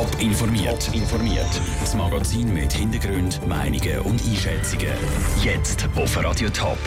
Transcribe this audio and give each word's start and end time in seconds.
Top 0.00 0.18
informiert. 0.22 0.90
informiert. 0.94 1.60
Das 1.78 1.94
Magazin 1.94 2.54
mit 2.54 2.72
Hintergrund, 2.72 3.46
Meinungen 3.46 3.98
und 4.00 4.18
Einschätzungen. 4.24 4.88
Jetzt 5.44 5.86
auf 5.94 6.16
Radio 6.24 6.48
Top. 6.48 6.78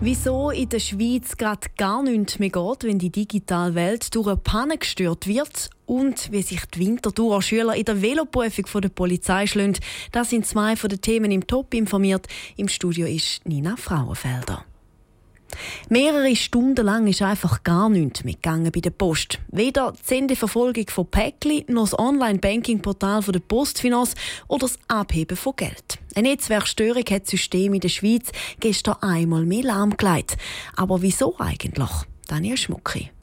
Wieso 0.00 0.50
in 0.50 0.68
der 0.68 0.80
Schweiz 0.80 1.36
gerade 1.36 1.68
gar 1.76 2.02
nichts 2.02 2.40
mehr 2.40 2.50
geht, 2.50 2.82
wenn 2.82 2.98
die 2.98 3.10
digitale 3.10 3.76
Welt 3.76 4.12
durch 4.16 4.26
eine 4.26 4.36
Panne 4.36 4.78
gestört 4.78 5.28
wird 5.28 5.70
und 5.86 6.32
wie 6.32 6.42
sich 6.42 6.66
die 6.74 6.80
Winterthurer 6.80 7.40
Schüler 7.40 7.76
in 7.76 7.84
der 7.84 8.02
Veloprüfung 8.02 8.66
von 8.66 8.82
der 8.82 8.88
Polizei 8.88 9.46
schlönt, 9.46 9.78
das 10.10 10.30
sind 10.30 10.44
zwei 10.44 10.74
von 10.74 10.90
den 10.90 11.00
Themen 11.00 11.30
im 11.30 11.46
Top 11.46 11.72
informiert. 11.72 12.26
Im 12.56 12.66
Studio 12.66 13.06
ist 13.06 13.46
Nina 13.46 13.76
Frauenfelder. 13.76 14.64
Mehrere 15.88 16.34
Stunden 16.36 16.84
lang 16.84 17.06
ist 17.06 17.22
einfach 17.22 17.62
gar 17.62 17.88
nichts 17.88 18.24
mitgegangen 18.24 18.70
bei 18.72 18.80
der 18.80 18.90
Post. 18.90 19.38
Weder 19.48 19.92
die 19.92 19.98
Sendeverfolgung 20.04 20.88
von 20.88 21.06
Päckli, 21.06 21.64
noch 21.68 21.84
das 21.84 21.98
Online-Banking-Portal 21.98 23.22
der 23.22 23.40
Postfinance 23.40 24.14
oder 24.48 24.66
das 24.66 24.78
Abheben 24.88 25.36
von 25.36 25.54
Geld. 25.56 25.98
Eine 26.14 26.30
Netzwerkstörung 26.30 27.04
hat 27.10 27.22
das 27.22 27.30
System 27.30 27.74
in 27.74 27.80
der 27.80 27.88
Schweiz 27.88 28.30
gestern 28.60 28.96
einmal 29.00 29.44
mehr 29.44 29.64
lahmgelegt. 29.64 30.36
Aber 30.76 31.02
wieso 31.02 31.36
eigentlich? 31.38 31.90
Daniel 32.28 32.56
Schmucki. 32.56 33.13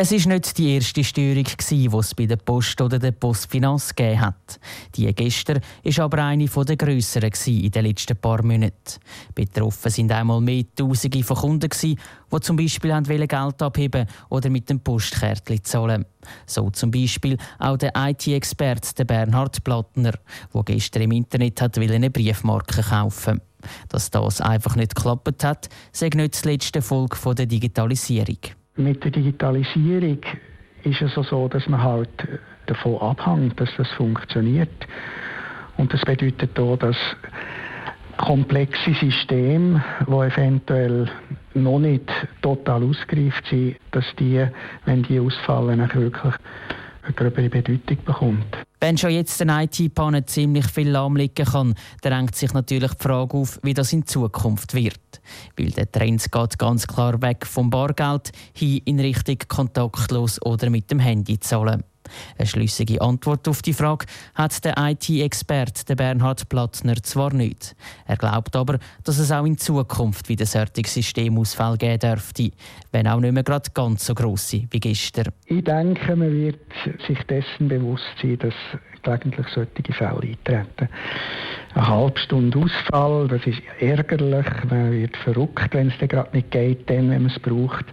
Es 0.00 0.12
war 0.12 0.32
nicht 0.32 0.56
die 0.56 0.76
erste 0.76 1.02
Störung, 1.02 1.42
die 1.44 1.86
es 1.86 2.14
bei 2.14 2.26
der 2.26 2.36
Post 2.36 2.80
oder 2.80 3.00
der 3.00 3.10
Postfinanz 3.10 3.92
gegeben 3.96 4.20
hat. 4.20 4.60
Die 4.94 5.12
gestern 5.12 5.58
war 5.82 6.04
aber 6.04 6.22
eine 6.22 6.46
der 6.46 6.76
grösseren 6.76 7.32
in 7.46 7.70
den 7.72 7.84
letzten 7.84 8.16
paar 8.16 8.44
Monaten. 8.44 9.00
Betroffen 9.34 9.90
sind 9.90 10.12
einmal 10.12 10.40
mehr 10.40 10.62
Tausende 10.76 11.24
von 11.24 11.36
Kunden, 11.36 11.70
die 11.82 12.40
zum 12.40 12.54
Beispiel 12.54 12.92
Geld 13.26 13.60
abheben 13.60 14.06
oder 14.28 14.50
mit 14.50 14.70
dem 14.70 14.78
Postkärtchen 14.78 15.64
zahlen. 15.64 16.04
So 16.46 16.70
zum 16.70 16.92
Beispiel 16.92 17.36
auch 17.58 17.76
der 17.76 17.90
IT-Experte 17.96 19.04
Bernhard 19.04 19.64
Plattner, 19.64 20.12
der 20.54 20.62
gestern 20.62 21.02
im 21.02 21.10
Internet 21.10 21.60
hat 21.60 21.76
eine 21.76 22.10
Briefmarke 22.10 22.82
kaufen 22.82 23.40
Dass 23.88 24.10
das 24.10 24.40
einfach 24.40 24.76
nicht 24.76 24.94
geklappt 24.94 25.42
hat, 25.42 25.68
sei 25.90 26.08
nicht 26.14 26.44
die 26.44 26.50
letzte 26.50 26.82
Folge 26.82 27.34
der 27.34 27.46
Digitalisierung 27.46 28.38
mit 28.78 29.04
der 29.04 29.10
Digitalisierung 29.10 30.18
ist 30.84 31.02
es 31.02 31.14
so, 31.14 31.48
dass 31.48 31.68
man 31.68 31.82
halt 31.82 32.28
davon 32.66 33.00
abhängt, 33.00 33.60
dass 33.60 33.74
das 33.76 33.90
funktioniert. 33.92 34.86
Und 35.76 35.92
das 35.92 36.00
bedeutet 36.02 36.58
auch, 36.58 36.76
dass 36.76 36.96
komplexe 38.16 38.94
Systeme, 38.94 39.82
die 40.06 40.12
eventuell 40.12 41.08
noch 41.54 41.78
nicht 41.78 42.10
total 42.42 42.82
ausgereift 42.82 43.46
sind, 43.46 43.76
dass 43.92 44.04
die, 44.18 44.44
wenn 44.84 45.02
die 45.04 45.20
ausfallen, 45.20 45.80
wirklich 45.80 46.34
eine 47.04 47.12
gröbere 47.14 47.48
Bedeutung 47.48 47.98
bekommt. 48.04 48.57
Wenn 48.80 48.96
schon 48.96 49.10
jetzt 49.10 49.42
eine 49.42 49.64
IT-Panne 49.64 50.24
ziemlich 50.26 50.66
viel 50.66 50.90
lahmlegen 50.90 51.46
kann, 51.46 51.74
drängt 52.00 52.36
sich 52.36 52.52
natürlich 52.52 52.92
die 52.92 53.02
Frage 53.02 53.36
auf, 53.36 53.58
wie 53.62 53.74
das 53.74 53.92
in 53.92 54.06
Zukunft 54.06 54.72
wird. 54.74 55.20
Weil 55.56 55.70
der 55.70 55.90
Trend 55.90 56.30
geht 56.30 56.58
ganz 56.58 56.86
klar 56.86 57.20
weg 57.20 57.44
vom 57.44 57.70
Bargeld 57.70 58.30
hin 58.52 58.80
in 58.84 59.00
Richtung 59.00 59.38
kontaktlos 59.48 60.40
oder 60.42 60.70
mit 60.70 60.90
dem 60.92 61.00
Handy 61.00 61.40
zahlen. 61.40 61.82
Eine 62.36 62.46
schlüssige 62.46 63.00
Antwort 63.00 63.48
auf 63.48 63.62
die 63.62 63.72
Frage 63.72 64.06
hat 64.34 64.64
der 64.64 64.74
IT-Experte 64.76 65.96
Bernhard 65.96 66.48
Plattner 66.48 66.96
zwar 67.02 67.32
nicht. 67.32 67.74
Er 68.06 68.16
glaubt 68.16 68.56
aber, 68.56 68.78
dass 69.04 69.18
es 69.18 69.32
auch 69.32 69.44
in 69.44 69.58
Zukunft 69.58 70.28
wieder 70.28 70.46
solche 70.46 70.86
Systemausfälle 70.86 71.78
geben 71.78 71.98
dürfte, 71.98 72.50
wenn 72.92 73.08
auch 73.08 73.20
nicht 73.20 73.32
mehr 73.32 73.42
gerade 73.42 73.70
ganz 73.72 74.06
so 74.06 74.14
grosse 74.14 74.64
wie 74.70 74.80
gestern. 74.80 75.32
Ich 75.46 75.64
denke, 75.64 76.16
man 76.16 76.32
wird 76.32 76.58
sich 77.06 77.18
dessen 77.24 77.68
bewusst 77.68 78.04
sein, 78.20 78.38
dass 78.38 78.54
gelegentlich 79.02 79.46
solche 79.54 79.92
Fälle 79.92 80.20
eintreten. 80.20 80.88
Eine 81.74 81.88
halbe 81.88 82.18
Stunde 82.18 82.58
Ausfall, 82.58 83.28
das 83.28 83.46
ist 83.46 83.62
ärgerlich, 83.80 84.46
man 84.68 84.92
wird 84.92 85.16
verrückt, 85.18 85.74
wenn 85.74 85.88
es 85.88 86.08
gerade 86.08 86.36
nicht 86.36 86.50
geht, 86.50 86.88
dann, 86.88 87.10
wenn 87.10 87.22
man 87.22 87.30
es 87.30 87.38
braucht. 87.38 87.84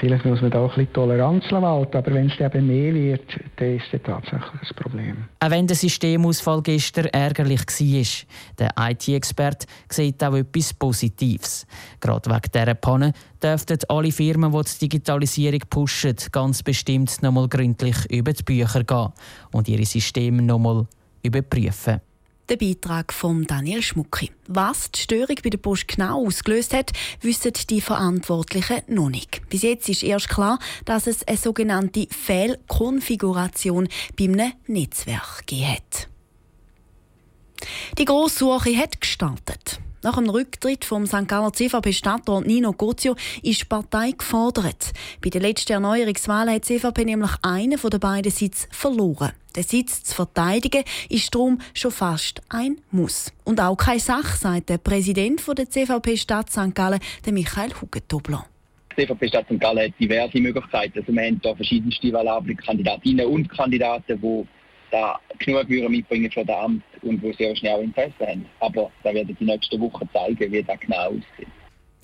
Vielleicht 0.00 0.24
muss 0.24 0.40
man 0.40 0.50
da 0.50 0.60
auch 0.60 0.70
ein 0.70 0.86
bisschen 0.86 0.92
Toleranz 0.92 1.44
walten, 1.50 1.96
aber 1.96 2.14
wenn 2.14 2.30
es 2.30 2.40
eben 2.40 2.66
mehr 2.66 2.94
wird, 2.94 3.22
dann 3.56 3.76
ist 3.76 3.84
das 3.92 4.00
tatsächlich 4.02 4.70
ein 4.70 4.76
Problem. 4.76 5.16
Auch 5.40 5.50
wenn 5.50 5.66
der 5.66 5.76
Systemausfall 5.76 6.62
gestern 6.62 7.06
ärgerlich 7.06 7.60
war, 7.60 8.26
der 8.58 8.90
IT-Experte 8.90 9.66
sieht 9.88 10.22
auch 10.24 10.34
etwas 10.34 10.74
Positives. 10.74 11.66
Gerade 12.00 12.30
wegen 12.30 12.52
dieser 12.52 12.74
Panne 12.74 13.12
dürften 13.42 13.78
alle 13.88 14.12
Firmen, 14.12 14.52
die 14.52 14.62
die 14.62 14.88
Digitalisierung 14.88 15.60
pushen, 15.68 16.16
ganz 16.30 16.62
bestimmt 16.62 17.22
noch 17.22 17.32
nochmal 17.32 17.48
gründlich 17.48 17.96
über 18.10 18.32
die 18.32 18.42
Bücher 18.42 18.84
gehen 18.84 19.12
und 19.52 19.68
ihre 19.68 19.84
Systeme 19.84 20.42
noch 20.42 20.58
nochmal 20.58 20.86
überprüfen. 21.22 22.00
Der 22.48 22.56
Beitrag 22.56 23.12
von 23.12 23.44
Daniel 23.46 23.82
Schmucki. 23.82 24.30
Was 24.48 24.90
die 24.90 25.00
Störung 25.00 25.36
bei 25.42 25.50
der 25.50 25.58
Post 25.58 25.86
genau 25.86 26.26
ausgelöst 26.26 26.74
hat, 26.74 26.90
wissen 27.20 27.52
die 27.70 27.80
Verantwortlichen 27.80 28.82
noch 28.88 29.10
nicht. 29.10 29.48
Bis 29.48 29.62
jetzt 29.62 29.88
ist 29.88 30.02
erst 30.02 30.28
klar, 30.28 30.58
dass 30.84 31.06
es 31.06 31.26
eine 31.26 31.36
sogenannte 31.36 32.08
Fehlkonfiguration 32.10 33.88
bei 34.18 34.24
einem 34.24 34.52
Netzwerk 34.66 35.46
gegeben 35.46 35.72
hat. 35.72 36.08
Die 37.96 38.04
Grosssuche 38.04 38.76
hat 38.76 39.00
gestartet. 39.00 39.80
Nach 40.04 40.16
dem 40.16 40.28
Rücktritt 40.28 40.84
vom 40.84 41.06
St. 41.06 41.28
Galler 41.28 41.52
CVP-Stadtrat 41.52 42.44
Nino 42.44 42.72
Gozio 42.72 43.14
ist 43.44 43.60
die 43.60 43.64
Partei 43.66 44.10
gefordert. 44.10 44.92
Bei 45.22 45.30
der 45.30 45.40
letzten 45.40 45.74
Erneuerungswahl 45.74 46.50
hat 46.50 46.68
die 46.68 46.78
CVP 46.78 47.04
nämlich 47.04 47.30
einen 47.42 47.78
von 47.78 47.90
den 47.90 48.00
beiden 48.00 48.32
Sitz 48.32 48.66
verloren. 48.72 49.30
Den 49.54 49.62
Sitz 49.62 50.02
zu 50.02 50.16
verteidigen 50.16 50.82
ist 51.08 51.32
darum 51.32 51.60
schon 51.72 51.92
fast 51.92 52.42
ein 52.48 52.78
Muss. 52.90 53.32
Und 53.44 53.60
auch 53.60 53.76
keine 53.76 54.00
Sache, 54.00 54.36
sagt 54.36 54.70
der 54.70 54.78
Präsident 54.78 55.40
der 55.56 55.70
CVP-Stadt 55.70 56.50
St. 56.50 56.74
Gallen, 56.74 56.98
Michael 57.30 57.70
Hugentobler. 57.80 58.44
Die 58.96 59.06
CVP 59.06 59.28
Stadt 59.28 59.46
St. 59.46 59.60
Gallen 59.60 59.84
hat 59.86 60.00
diverse 60.00 60.40
Möglichkeiten. 60.40 60.98
Also 60.98 61.12
wir 61.12 61.22
haben 61.22 61.40
hier 61.40 61.54
verschiedenste 61.54 62.12
valable 62.12 62.56
Kandidatinnen 62.56 63.26
und 63.26 63.48
Kandidaten, 63.48 64.20
die 64.20 64.48
da 64.90 65.20
genug 65.38 65.68
mitbringen 65.68 66.30
für 66.30 66.44
das 66.44 66.56
Amt 66.56 66.82
und 67.02 67.22
wo 67.22 67.32
sie 67.32 67.50
auch 67.50 67.56
schnell 67.56 67.82
Interesse 67.82 68.26
haben. 68.26 68.46
Aber 68.60 68.90
da 69.02 69.12
werden 69.14 69.36
die 69.38 69.44
nächsten 69.44 69.80
Wochen 69.80 70.08
zeigen, 70.12 70.52
wie 70.52 70.62
das 70.62 70.80
genau 70.80 71.08
aussieht. 71.08 71.48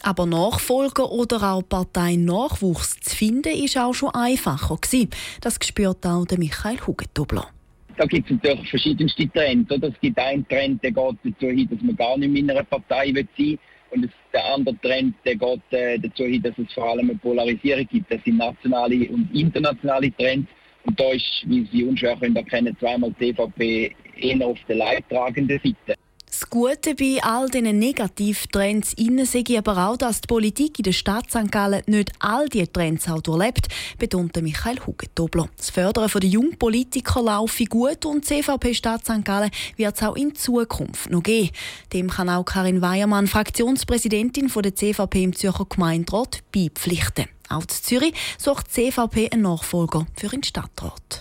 Aber 0.03 0.27
Nachfolger 0.27 1.11
oder 1.11 1.43
auch 1.43 1.63
Parteinachwuchs 1.63 3.01
zu 3.01 3.17
finden, 3.17 3.53
ist 3.53 3.77
auch 3.77 3.95
schon 3.95 4.15
einfacher 4.15 4.77
gewesen. 4.77 5.11
Das 5.41 5.59
spürt 5.63 6.07
auch 6.07 6.25
der 6.25 6.39
Michael 6.39 6.79
Hugentobler. 6.87 7.49
Da 7.97 8.07
gibt 8.07 8.31
es 8.31 8.37
natürlich 8.41 8.71
verschiedenste 8.71 9.29
Trends. 9.29 9.71
Oder? 9.73 9.89
Es 9.89 10.01
gibt 10.01 10.19
einen 10.19 10.47
Trend, 10.47 10.83
der 10.85 10.93
geht 10.93 11.17
dazu 11.25 11.47
hin, 11.47 11.69
dass 11.69 11.81
man 11.83 11.97
gar 11.97 12.17
nicht 12.17 12.31
mehr 12.31 12.43
in 12.43 12.51
einer 12.51 12.63
Partei 12.63 13.13
sein 13.13 13.29
will. 13.37 13.59
Und 13.91 14.09
der 14.33 14.55
andere 14.55 14.79
Trend 14.81 15.15
der 15.25 15.35
geht 15.35 15.63
äh, 15.71 15.99
dazu 15.99 16.25
hin, 16.25 16.43
dass 16.43 16.57
es 16.59 16.73
vor 16.73 16.91
allem 16.91 17.11
eine 17.11 17.19
Polarisierung 17.19 17.87
gibt. 17.89 18.13
Das 18.13 18.23
sind 18.23 18.37
nationale 18.37 19.09
und 19.09 19.35
internationale 19.35 20.13
Trends. 20.13 20.49
Und 20.89 20.99
da 20.99 21.13
ist, 21.13 21.45
wie 21.45 21.69
Sie 21.71 21.85
unschwer 21.85 22.17
können 22.17 22.35
erkennen, 22.35 22.75
zweimal 22.81 23.15
die 23.21 23.35
CVP 23.35 23.95
eher 24.17 24.47
auf 24.47 24.59
der 24.67 24.77
leidtragenden 24.77 25.61
Seite. 25.63 25.99
Das 26.27 26.49
Gute 26.49 26.95
bei 26.95 27.19
all 27.23 27.51
diesen 27.51 27.79
Negativtrends 27.79 28.95
innen 28.95 29.27
sehe 29.27 29.45
ich 29.47 29.59
aber 29.59 29.87
auch, 29.87 29.99
dass 29.99 30.23
die 30.23 30.29
Politik 30.29 30.79
in 30.79 30.85
der 30.85 30.93
Stadt 30.93 31.31
St. 31.31 31.53
Gallen 31.53 31.83
nicht 31.87 32.13
all 32.21 32.49
diese 32.49 32.73
Trends 32.73 33.07
auch 33.07 33.21
durchlebt, 33.21 33.69
betonte 33.99 34.41
Michael 34.41 34.79
Hugentobler. 34.87 35.51
Das 35.59 35.69
Fördern 35.69 36.09
der 36.11 36.31
jungen 36.31 36.57
Politiker 36.59 37.23
laufe 37.23 37.65
gut 37.65 38.07
und 38.07 38.25
die 38.25 38.41
CVP 38.41 38.73
Stadt 38.73 39.05
St. 39.05 39.27
Gallen 39.27 39.51
wird 39.77 39.95
es 39.95 40.03
auch 40.03 40.17
in 40.17 40.35
Zukunft 40.35 41.11
noch 41.11 41.23
geben. 41.23 41.51
Dem 41.93 42.09
kann 42.09 42.31
auch 42.31 42.45
Karin 42.45 42.81
Weiermann, 42.81 43.27
Fraktionspräsidentin 43.27 44.51
der 44.51 44.75
CVP 44.75 45.23
im 45.23 45.35
Zürcher 45.35 45.67
Gemeinderat, 45.69 46.39
beipflichten. 46.51 47.27
Auch 47.49 47.63
in 47.63 47.69
Zürich 47.69 48.15
sucht 48.39 48.67
die 48.69 48.91
CVP 48.91 49.31
einen 49.31 49.43
Nachfolger 49.43 50.07
für 50.17 50.29
den 50.29 50.43
Stadtrat. 50.43 51.21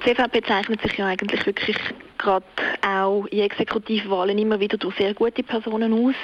Die 0.00 0.14
CVP 0.14 0.42
zeichnet 0.46 0.80
sich 0.82 0.96
ja 0.96 1.06
eigentlich 1.06 1.44
wirklich 1.44 1.76
gerade 2.18 2.44
auch 2.86 3.26
in 3.26 3.40
Exekutivwahlen 3.40 4.38
immer 4.38 4.60
wieder 4.60 4.76
durch 4.76 4.96
sehr 4.96 5.14
gute 5.14 5.42
Personen 5.42 5.92
aus. 5.92 6.14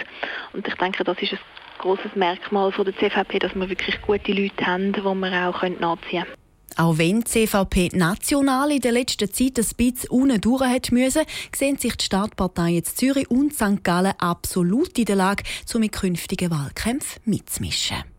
Und 0.52 0.66
ich 0.66 0.74
denke, 0.74 1.04
das 1.04 1.20
ist 1.20 1.32
ein 1.32 1.38
großes 1.78 2.14
Merkmal 2.14 2.72
von 2.72 2.84
der 2.84 2.96
CVP, 2.96 3.38
dass 3.38 3.54
wir 3.54 3.68
wirklich 3.68 4.00
gute 4.02 4.32
Leute 4.32 4.66
haben, 4.66 4.92
die 4.92 5.02
wir 5.02 5.48
auch 5.48 5.62
nachziehen 5.62 6.24
können. 6.24 6.44
Auch 6.76 6.98
wenn 6.98 7.20
die 7.20 7.24
CVP 7.24 7.90
national 7.92 8.72
in 8.72 8.80
der 8.80 8.92
letzten 8.92 9.32
Zeit 9.32 9.58
ein 9.58 9.76
bisschen 9.76 10.10
unten 10.10 10.40
durch 10.40 10.62
hat 10.62 10.90
müssen, 10.90 11.22
sehen 11.54 11.78
sich 11.78 11.96
die 11.96 12.04
Stadtparteien 12.04 12.84
Zürich 12.84 13.30
und 13.30 13.54
St. 13.54 13.84
Gallen 13.84 14.14
absolut 14.18 14.98
in 14.98 15.04
der 15.04 15.16
Lage, 15.16 15.44
um 15.72 15.80
mit 15.80 15.92
künftigen 15.92 16.50
Wahlkämpfen 16.50 17.22
mitzumischen. 17.26 18.13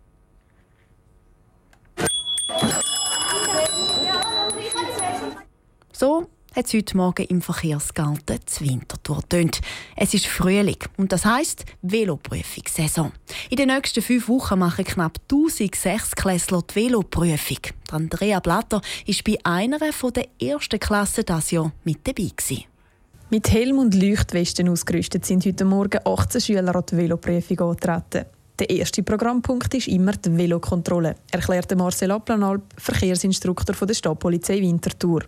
So 5.91 6.27
hat 6.55 6.67
es 6.67 6.73
heute 6.73 6.95
Morgen 6.97 7.25
im 7.25 7.41
Verkehrsgarten 7.41 8.39
zu 8.45 8.63
Winterthur 8.63 9.21
tönt. 9.27 9.59
Es 9.95 10.13
ist 10.13 10.27
Frühling 10.27 10.77
und 10.97 11.11
das 11.11 11.25
heisst 11.25 11.65
Veloprüfungssaison. 11.81 13.11
In 13.49 13.57
den 13.57 13.67
nächsten 13.67 14.01
fünf 14.01 14.29
Wochen 14.29 14.59
machen 14.59 14.85
knapp 14.85 15.19
1006 15.31 16.15
Klässler 16.15 16.61
die 16.69 16.75
Veloprüfung. 16.75 17.59
Andrea 17.91 18.39
Blatter 18.39 18.81
war 18.81 19.15
bei 19.25 19.37
einer 19.43 19.79
der 19.79 20.27
ersten 20.41 20.79
Klassen 20.79 21.25
dieses 21.25 21.51
Jahr 21.51 21.71
mit 21.83 22.07
dabei. 22.07 22.29
Gewesen. 22.35 22.65
Mit 23.29 23.51
Helm 23.51 23.79
und 23.79 23.95
Leuchtwesten 23.95 24.69
ausgerüstet 24.69 25.25
sind 25.25 25.45
heute 25.45 25.65
Morgen 25.65 25.99
18 26.05 26.41
Schüler 26.41 26.75
an 26.75 26.83
die 26.89 26.95
Veloprüfung 26.95 27.59
angetreten. 27.59 28.25
Der 28.59 28.69
erste 28.69 29.03
Programmpunkt 29.03 29.73
ist 29.73 29.89
immer 29.89 30.13
die 30.13 30.37
Velokontrolle, 30.37 31.15
erklärte 31.29 31.75
Marcel 31.75 32.11
Applanalp, 32.11 32.63
Verkehrsinstruktor 32.77 33.75
der 33.85 33.93
Stadtpolizei 33.93 34.61
Winterthur. 34.61 35.23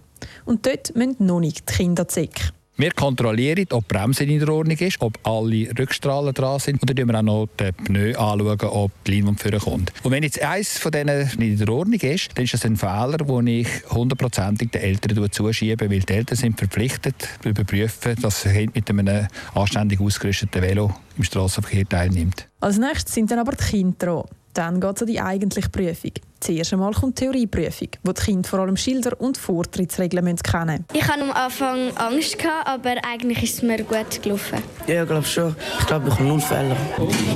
Und 0.45 0.65
dort 0.65 0.95
müssen 0.95 1.25
noch 1.25 1.41
nicht 1.41 1.69
die 1.69 1.73
Kinder 1.73 2.07
zecken. 2.07 2.56
Wir 2.79 2.91
kontrollieren, 2.91 3.65
ob 3.71 3.87
die 3.87 3.95
Bremse 3.95 4.23
in 4.23 4.47
Ordnung 4.47 4.77
ist, 4.77 5.01
ob 5.01 5.17
alle 5.23 5.67
Rückstrahlen 5.79 6.31
dran 6.31 6.59
sind. 6.59 6.79
Und 6.79 6.87
dann 6.87 6.95
schauen 6.95 7.07
wir 7.07 7.17
auch 7.17 7.23
noch 7.23 7.47
die 7.59 7.71
Pneu 7.71 8.15
anschauen, 8.15 8.69
ob 8.69 8.91
die 9.03 9.15
Leinwand 9.15 9.41
vorkommt. 9.41 9.91
Und 10.03 10.11
wenn 10.11 10.21
jetzt 10.21 10.39
eines 10.43 10.77
von 10.77 10.91
denen 10.91 11.27
nicht 11.39 11.59
in 11.59 11.69
Ordnung 11.69 11.99
ist, 11.99 12.29
dann 12.35 12.43
ist 12.45 12.53
das 12.53 12.65
ein 12.65 12.77
Fehler, 12.77 13.17
den 13.17 13.47
ich 13.47 13.67
hundertprozentig 13.89 14.69
den 14.69 14.81
Eltern 14.83 15.31
zuschiebe, 15.31 15.89
weil 15.89 16.01
die 16.01 16.13
Eltern 16.13 16.37
sind 16.37 16.59
verpflichtet, 16.59 17.15
zu 17.41 17.49
überprüfen, 17.49 18.15
dass 18.21 18.43
das 18.43 18.53
Kind 18.53 18.75
mit 18.75 18.87
einem 18.91 19.27
anständig 19.55 19.99
ausgerüsteten 19.99 20.61
Velo 20.61 20.93
im 21.17 21.23
Straßenverkehr 21.23 21.89
teilnimmt. 21.89 22.47
Als 22.59 22.77
nächstes 22.77 23.15
sind 23.15 23.31
dann 23.31 23.39
aber 23.39 23.53
die 23.53 23.63
Kinder 23.63 24.05
dran. 24.05 24.23
Dann 24.57 24.81
geht 24.81 24.95
es 24.95 25.01
an 25.03 25.07
die 25.07 25.21
eigentliche 25.21 25.69
Prüfung. 25.69 26.13
Zuerst 26.39 26.73
einmal 26.73 26.91
kommt 26.91 27.19
die 27.19 27.25
Theorieprüfung, 27.25 27.89
wo 28.03 28.11
die 28.11 28.21
Kinder 28.23 28.49
vor 28.49 28.59
allem 28.59 28.75
Schilder 28.75 29.19
und 29.21 29.37
Vortrittsregeln 29.37 30.35
kennen 30.37 30.83
Ich 30.93 31.07
hatte 31.07 31.21
am 31.21 31.29
Anfang 31.29 31.95
Angst, 31.95 32.37
aber 32.65 32.95
eigentlich 33.03 33.43
ist 33.43 33.53
es 33.57 33.61
mir 33.61 33.83
gut 33.83 34.23
gelaufen. 34.23 34.57
Ja, 34.87 35.03
ich 35.03 35.09
glaube 35.09 35.27
schon. 35.27 35.55
Ich 35.79 35.85
glaube, 35.85 36.07
ich 36.07 36.13
habe 36.15 36.23
null 36.23 36.41
Fehler. 36.41 36.75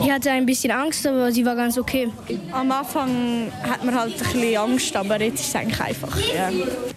Ich 0.01 0.11
hatte 0.11 0.31
ein 0.31 0.47
bisschen 0.47 0.71
Angst, 0.71 1.05
aber 1.05 1.31
sie 1.31 1.45
war 1.45 1.55
ganz 1.55 1.77
okay. 1.77 2.09
Am 2.51 2.71
Anfang 2.71 3.51
hat 3.69 3.83
man 3.83 3.99
halt 3.99 4.13
ein 4.13 4.19
bisschen 4.19 4.57
Angst, 4.57 4.95
aber 4.95 5.21
jetzt 5.21 5.41
ist 5.41 5.49
es 5.49 5.55
eigentlich 5.55 5.79
einfach. 5.79 6.17
Ja. 6.33 6.49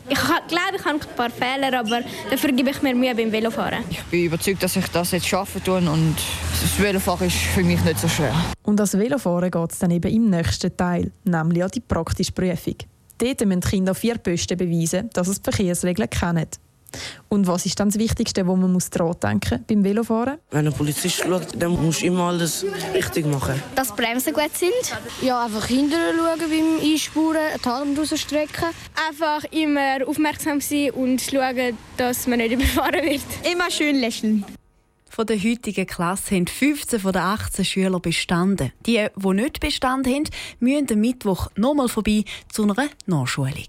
Ich 0.08 0.18
glaube, 0.20 0.76
ich 0.76 0.84
habe 0.84 1.00
ein 1.00 1.16
paar 1.16 1.30
Fehler, 1.30 1.78
aber 1.78 2.02
dafür 2.30 2.52
gebe 2.52 2.70
ich 2.70 2.82
mir 2.82 2.94
Mühe 2.94 3.14
beim 3.14 3.32
Velofahren. 3.32 3.84
Ich 3.88 4.02
bin 4.04 4.24
überzeugt, 4.24 4.62
dass 4.62 4.76
ich 4.76 4.86
das 4.88 5.12
jetzt 5.12 5.26
schaffen 5.26 5.62
kann 5.64 5.88
und 5.88 6.16
das 6.60 6.78
Velofahren 6.78 7.26
ist 7.26 7.36
für 7.36 7.62
mich 7.62 7.82
nicht 7.82 7.98
so 7.98 8.08
schwer. 8.08 8.34
Und 8.62 8.78
das 8.78 8.98
Velofahren 8.98 9.50
geht 9.50 9.72
es 9.72 9.78
dann 9.78 9.90
eben 9.90 10.12
im 10.12 10.28
nächsten 10.28 10.76
Teil, 10.76 11.10
nämlich 11.24 11.64
an 11.64 11.70
die 11.70 11.80
praktische 11.80 12.32
Prüfung. 12.32 12.76
Dort 13.18 13.44
müssen 13.46 13.60
die 13.60 13.68
Kinder 13.68 13.92
auf 13.92 13.98
vier 13.98 14.18
Posten 14.18 14.58
beweisen, 14.58 15.08
dass 15.12 15.28
sie 15.28 15.34
die 15.34 15.42
Verkehrsregeln 15.42 16.10
kennen. 16.10 16.48
Und 17.28 17.46
was 17.46 17.66
ist 17.66 17.78
dann 17.80 17.88
das 17.88 17.98
Wichtigste, 17.98 18.46
wo 18.46 18.56
man 18.56 18.72
muss 18.72 18.90
dran 18.90 19.14
denken 19.22 19.64
beim 19.66 19.84
Velofahren? 19.84 20.38
Wenn 20.50 20.66
ein 20.66 20.72
Polizist 20.72 21.16
schaut, 21.16 21.48
dann 21.56 21.72
muss 21.72 22.00
du 22.00 22.06
immer 22.06 22.24
alles 22.24 22.64
richtig 22.94 23.26
machen. 23.26 23.62
Dass 23.74 23.94
die 23.94 24.02
Bremsen 24.02 24.32
gut 24.32 24.56
sind. 24.56 24.72
Ja, 25.22 25.44
einfach 25.44 25.66
hinterher 25.66 26.12
schauen 26.16 26.50
beim 26.50 26.92
Einspuren, 26.92 27.42
die 27.62 27.68
Hand 27.68 27.98
rausstrecken. 27.98 28.68
Einfach 29.08 29.44
immer 29.50 30.06
aufmerksam 30.06 30.60
sein 30.60 30.90
und 30.90 31.20
schauen, 31.20 31.76
dass 31.96 32.26
man 32.26 32.38
nicht 32.38 32.52
überfahren 32.54 33.04
wird. 33.04 33.22
Immer 33.50 33.70
schön 33.70 33.96
lächeln. 33.96 34.44
Von 35.14 35.26
der 35.26 35.40
heutigen 35.40 35.86
Klasse 35.86 36.34
haben 36.34 36.48
15 36.48 36.98
von 36.98 37.12
den 37.12 37.22
18 37.22 37.64
Schüler 37.64 38.00
bestanden. 38.00 38.72
Die, 38.84 39.06
die 39.14 39.28
nicht 39.28 39.60
bestanden 39.60 40.12
haben, 40.12 40.24
müssen 40.58 40.88
am 40.90 40.98
Mittwoch 40.98 41.50
nochmal 41.54 41.88
vorbei 41.88 42.24
zu 42.52 42.64
einer 42.64 42.88
Nachschulung. 43.06 43.68